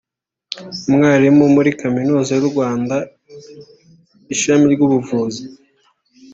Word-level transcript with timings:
Umwarimu 0.89 1.43
muri 1.55 1.69
Kaminuza 1.81 2.31
y’u 2.37 2.49
Rwanda 2.51 2.95
ishami 4.33 4.65
ry’ubuvuzi 4.73 5.43